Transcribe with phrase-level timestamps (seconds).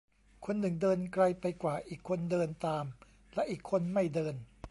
[0.45, 2.85] "คนหนึ่งเดินไกลไปกว่า อีกคนเดินตาม
[3.33, 4.35] และอีกคนไม่เดิน"